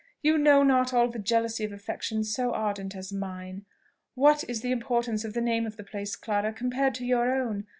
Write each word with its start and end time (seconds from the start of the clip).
you 0.23 0.35
know 0.35 0.63
not 0.63 0.95
all 0.95 1.07
the 1.07 1.19
jealousy 1.19 1.63
of 1.63 1.71
affection 1.71 2.23
so 2.23 2.53
ardent 2.53 2.95
as 2.95 3.13
mine! 3.13 3.65
What 4.15 4.43
is 4.49 4.61
the 4.61 4.71
importance 4.71 5.23
of 5.23 5.35
the 5.35 5.41
name 5.41 5.67
of 5.67 5.77
the 5.77 5.83
place, 5.83 6.15
Clara, 6.15 6.53
compared 6.53 6.95
to 6.95 7.05
your 7.05 7.31
own? 7.31 7.67